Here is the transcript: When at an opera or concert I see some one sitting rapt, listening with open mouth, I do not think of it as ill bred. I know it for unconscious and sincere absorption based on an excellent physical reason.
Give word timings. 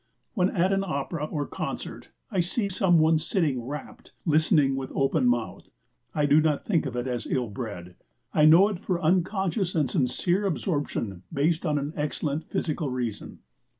When 0.33 0.49
at 0.49 0.73
an 0.73 0.83
opera 0.83 1.25
or 1.25 1.45
concert 1.45 2.09
I 2.31 2.39
see 2.39 2.69
some 2.69 2.97
one 2.97 3.19
sitting 3.19 3.61
rapt, 3.61 4.13
listening 4.25 4.75
with 4.75 4.91
open 4.95 5.27
mouth, 5.27 5.69
I 6.15 6.25
do 6.25 6.41
not 6.41 6.65
think 6.65 6.87
of 6.87 6.95
it 6.95 7.05
as 7.05 7.27
ill 7.27 7.49
bred. 7.51 7.93
I 8.33 8.45
know 8.45 8.67
it 8.69 8.79
for 8.79 8.99
unconscious 8.99 9.75
and 9.75 9.91
sincere 9.91 10.47
absorption 10.47 11.21
based 11.31 11.67
on 11.67 11.77
an 11.77 11.93
excellent 11.95 12.45
physical 12.45 12.89
reason. 12.89 13.41